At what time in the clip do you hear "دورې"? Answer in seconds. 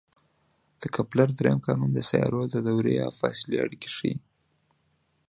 2.67-2.95